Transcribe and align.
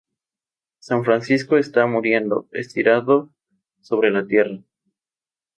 San 0.79 1.03
Francisco 1.05 1.57
está 1.59 1.85
muriendo, 1.85 2.47
estirado 2.53 3.29
sobre 3.81 4.09
la 4.09 4.25
tierra. 4.25 4.57